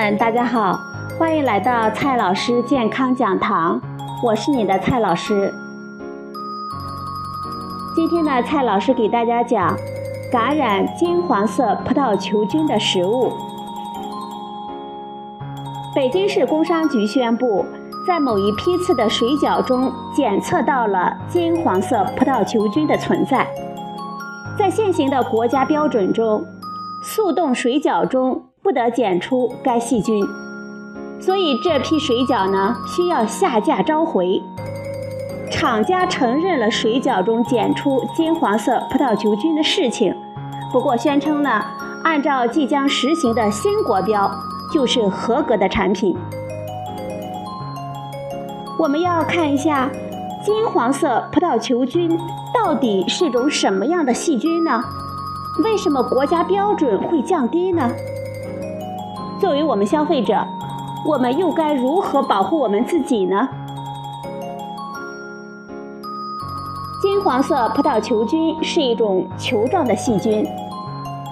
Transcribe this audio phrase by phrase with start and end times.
[0.00, 0.80] 们，大家好，
[1.18, 3.78] 欢迎来到蔡老师健康讲堂，
[4.22, 5.52] 我是你的蔡老师。
[7.94, 9.76] 今天呢，蔡老师给大家讲
[10.32, 13.30] 感染金黄色葡萄球菌的食物。
[15.94, 17.62] 北京市工商局宣布，
[18.06, 23.46] 在某一批次的水饺中检测到了金黄色葡萄球菌的存在。
[24.58, 26.42] 在现行的国家标准中，
[27.04, 30.24] 速冻水饺中不得检出该细菌，
[31.18, 34.40] 所以这批水饺呢需要下架召回。
[35.50, 40.14] 厂家承认了水饺中检出金黄色葡萄球菌的事情，
[40.70, 41.60] 不过宣称呢，
[42.04, 44.30] 按照即将实行的新国标。
[44.72, 46.16] 就是合格的产品。
[48.78, 49.90] 我们要看一下
[50.44, 52.16] 金黄色葡萄球菌
[52.54, 54.80] 到底是种什么样的细菌呢？
[55.64, 57.90] 为什么国家标准会降低呢？
[59.40, 60.36] 作为我们消费者，
[61.02, 63.48] 我们又该如何保护我们自己呢？
[67.00, 70.46] 金黄色葡萄球菌是一种球状的细菌，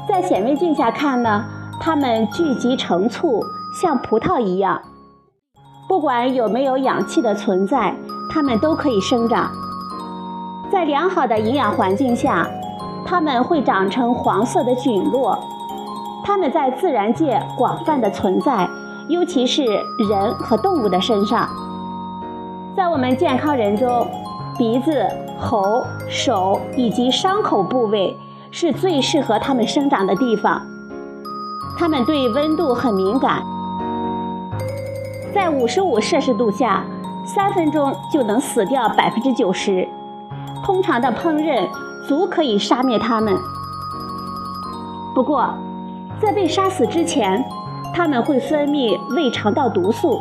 [0.08, 1.44] 在显微镜下看呢？
[1.78, 3.44] 它们聚集成簇，
[3.78, 4.80] 像葡萄一样。
[5.86, 7.94] 不管有没有氧气的存在，
[8.30, 9.50] 它们都可以生长。
[10.72, 12.48] 在良好的营养环境下，
[13.04, 15.38] 它们会长成黄色的菌落。
[16.24, 18.68] 它们在自然界广泛的存在，
[19.08, 21.48] 尤其是人和动物的身上。
[22.76, 24.06] 在我们健康人中，
[24.56, 25.04] 鼻子、
[25.38, 28.16] 喉、手以及伤口部位
[28.50, 30.60] 是最适合它们生长的地方。
[31.78, 33.42] 它们对温度很敏感，
[35.32, 36.84] 在五十五摄氏度下，
[37.24, 39.88] 三分钟就能死掉百分之九十。
[40.64, 41.66] 通常的烹饪
[42.06, 43.34] 足可以杀灭它们。
[45.14, 45.48] 不过，
[46.20, 47.44] 在被杀死之前，
[47.94, 50.20] 它们会分泌胃肠道毒素，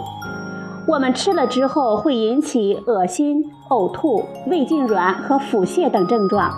[0.87, 6.51] 我们吃了之后会引起恶心、呕吐、胃痉挛和腹泻等症状。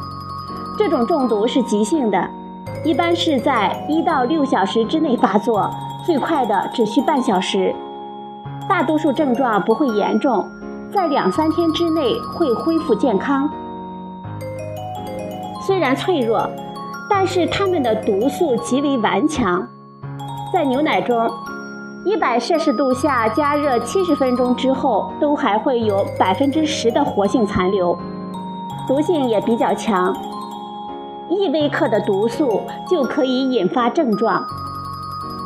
[0.77, 2.29] 这种中毒是急性的。
[2.85, 5.69] 一般是在一到六小时之内发作，
[6.05, 7.75] 最快的只需半小时。
[8.69, 10.45] 大多数症状不会严重，
[10.93, 13.49] 在两三天之内会恢复健康。
[15.61, 16.49] 虽然脆弱，
[17.09, 19.67] 但是它们的毒素极为顽强。
[20.53, 21.29] 在牛奶中，
[22.05, 27.97] 一百摄氏度下加热七十分钟之后，都还会有百分之十的活性残留，
[28.87, 30.15] 毒性也比较强。
[31.29, 34.43] 一微克的毒素就可以引发症状。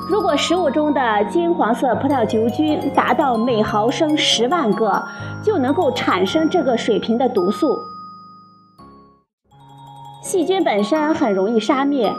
[0.09, 5.03] 如果食物中的金黄色葡萄球菌达到每毫升十万个，
[5.41, 7.79] 就能够产生这个水平的毒素。
[10.23, 12.11] 细菌本身很容易杀灭，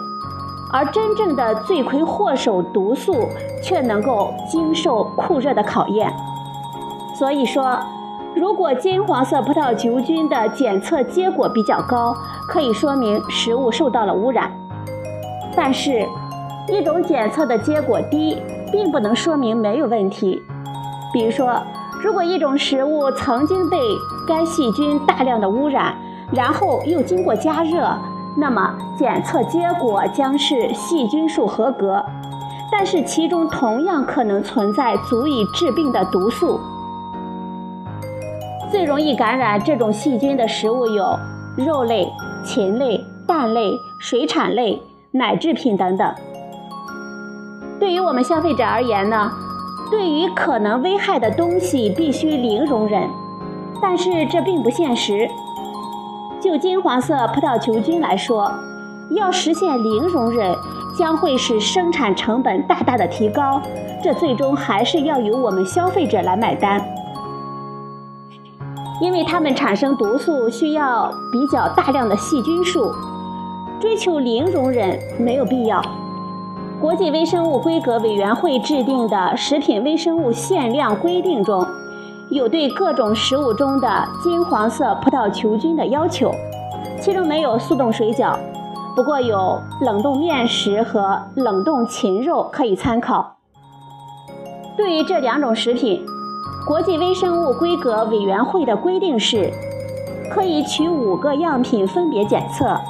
[0.70, 3.28] 而真正的罪魁祸首毒素
[3.62, 6.12] 却能够经受酷热的考验。
[7.18, 7.78] 所以说。
[8.36, 12.12] 如果金黄色葡萄球菌的检测结果比较高，
[12.48, 14.50] 可以说明食物受到了污染。
[15.54, 16.04] 但是，
[16.68, 18.36] 一种检测的结果低，
[18.72, 20.42] 并不能说明没有问题。
[21.12, 21.62] 比如说，
[22.02, 23.78] 如果一种食物曾经被
[24.26, 25.94] 该细菌大量的污染，
[26.34, 27.88] 然后又经过加热，
[28.36, 32.04] 那么检测结果将是细菌数合格，
[32.72, 36.58] 但是其中同样可能存在足以致病的毒素。
[38.70, 41.16] 最容易感染这种细菌的食物有
[41.56, 42.12] 肉类、
[42.44, 43.70] 禽类、蛋类、
[44.00, 46.12] 水产类、奶制品等等。
[47.78, 49.30] 对于我们消费者而言呢，
[49.90, 53.08] 对于可能危害的东西必须零容忍，
[53.80, 55.28] 但是这并不现实。
[56.44, 58.52] 就金黄色葡萄球菌来说，
[59.12, 60.54] 要实现零容忍，
[60.94, 63.62] 将会使生产成本大大的提高，
[64.02, 66.78] 这最终还是要由我们消费者来买单。
[69.00, 72.92] 因为它们产生毒素需要比较大量的细菌数，
[73.80, 75.80] 追求零容忍没有必要。
[76.78, 81.66] 国际微生物规格委员会制定的食品微生物限量规定中，
[82.30, 86.30] 有对各种食物中的金黄色葡萄球菌的要求，
[87.00, 88.36] 其中没有速冻水饺，
[88.96, 93.36] 不过有冷冻面食和冷冻禽肉可以参考。
[94.76, 96.04] 对于这两种食品。
[96.66, 99.52] 国际微生物规格委员会的规定是，
[100.32, 102.80] 可以取五个样品分别检测，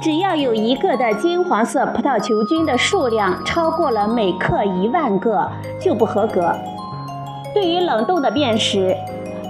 [0.00, 5.50] 只要有一个的金黄色葡萄球菌的数量超过了每克一万个，
[5.80, 6.54] 就不合格。
[7.52, 8.94] 对于冷冻的面食，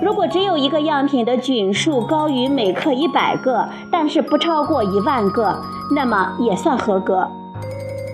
[0.00, 5.54] 如果只有一个样品的菌数高于每克一百个，但是不超过一万个，
[5.94, 7.28] 那么也算合格。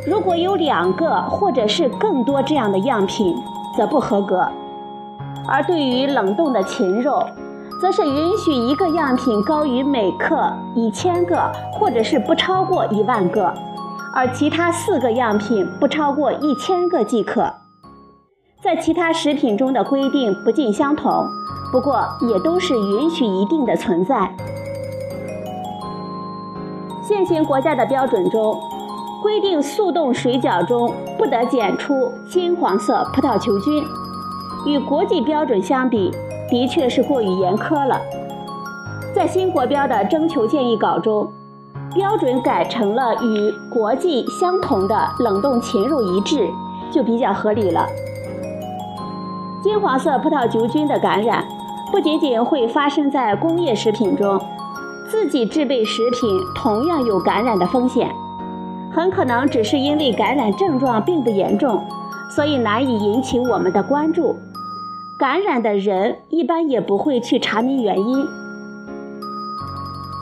[0.04, 3.36] 如果有两个或者是更多这样的样品，
[3.76, 4.48] 则不合格。
[5.46, 7.24] 而对于冷冻的禽肉，
[7.80, 13.52] 则是允许一个样品高于每克一千个，或者是不超过一万个，
[14.14, 17.52] 而其他四个样品不超过一千个即可。
[18.62, 21.26] 在其他食品中的规定不尽相同，
[21.70, 24.34] 不过也都是允许一定的存在。
[27.06, 28.58] 现行国家的标准中，
[29.22, 33.84] 规定速冻水饺中不得检出金黄色葡萄球菌，
[34.64, 36.10] 与国际标准相比，
[36.48, 38.00] 的确是过于严苛了。
[39.14, 41.28] 在新国标的征求建议稿中，
[41.94, 46.48] 标准改成了与国际相同的冷冻禽肉一致，
[46.90, 47.86] 就比较合理了。
[49.62, 51.44] 金黄色葡萄球菌的感染，
[51.92, 54.40] 不仅仅会发生在工业食品中，
[55.08, 58.10] 自己制备食品同样有感染的风险。
[58.92, 61.82] 很可能只是因为感染症状并不严重，
[62.30, 64.36] 所以难以引起我们的关注。
[65.18, 68.26] 感染的人一般也不会去查明原因。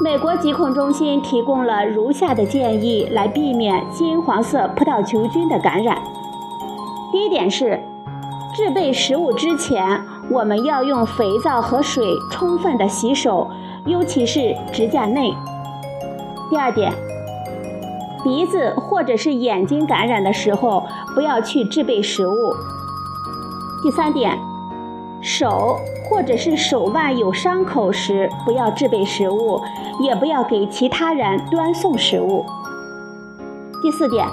[0.03, 5.97] 美国疾控中心提供了如下的建议来避免金黄色葡萄球菌的感染：
[7.11, 7.81] 第一点是。
[8.55, 13.51] 制备食物之前，我们要用肥皂和水充分的洗手，
[13.87, 15.33] 尤其是指甲内。
[16.51, 16.93] 第二点，
[18.23, 20.85] 鼻子或者是眼睛感染的时候，
[21.15, 22.55] 不要去制备食物。
[23.83, 24.39] 第三点，
[25.23, 29.63] 手或者是手腕有伤口时，不要制备食物，
[30.01, 32.45] 也不要给其他人端送食物。
[33.83, 34.27] 第四点。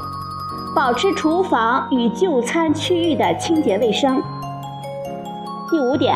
[0.75, 4.21] 保持厨房与就餐区域的清洁卫生。
[5.71, 6.15] 第五点，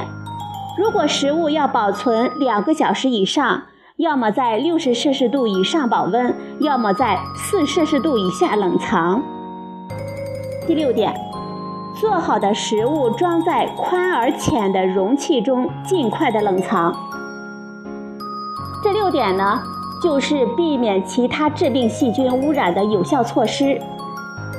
[0.77, 3.63] 如果食物要保存两个小时以上，
[3.97, 9.23] 要么在六十摄氏度以上保温，要么在四摄氏度以下冷藏。
[10.67, 11.11] 第六点，
[12.03, 16.93] 做好的食物装在宽而浅的容器中，尽快的冷藏。
[18.83, 19.57] 这六点呢，
[20.01, 23.79] 就是避免其他致病细菌污染的有效措施。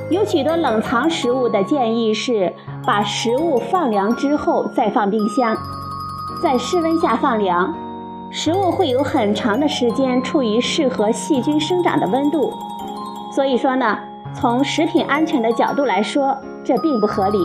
[0.09, 2.51] 有许多冷藏食物的建议是
[2.87, 5.55] 把食物放凉之后再放冰箱，
[6.43, 7.75] 在室温下放凉，
[8.31, 12.51] 食物会有很长的时间处于适合细菌生长的温度。
[13.31, 13.99] 所以说呢，
[14.33, 17.39] 从食品安全的角度来说，这并不合理。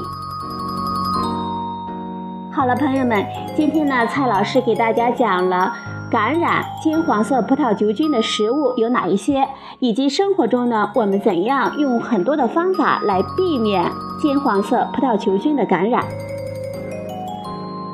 [2.51, 3.25] 好了，朋友们，
[3.55, 5.73] 今天呢，蔡老师给大家讲了。
[6.11, 9.47] 感染金黄色葡萄球菌的食物有哪一些？
[9.77, 13.85] 以及生活中呢，我们怎样用很多的方法来避免
[14.19, 16.03] 金黄色葡萄球菌的感染？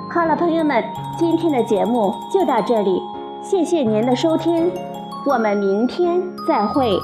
[0.10, 0.82] 好了，朋友们，
[1.18, 3.02] 今天的节目就到这里，
[3.42, 4.72] 谢谢您的收听，
[5.28, 6.98] 我们明天再会。